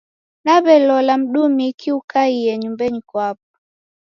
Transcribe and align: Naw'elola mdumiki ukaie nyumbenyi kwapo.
Naw'elola 0.43 1.13
mdumiki 1.21 1.89
ukaie 1.99 2.51
nyumbenyi 2.61 3.01
kwapo. 3.09 3.49